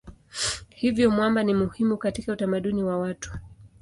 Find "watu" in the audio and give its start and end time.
2.99-3.31